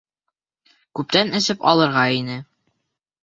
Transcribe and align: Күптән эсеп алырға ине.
Күптән 0.99 1.29
эсеп 1.41 1.67
алырға 1.73 2.05
ине. 2.21 2.39